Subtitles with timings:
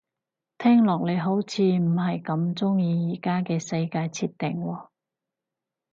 [0.57, 4.87] 聽落你好似唔係咁鍾意而家嘅世界設定喎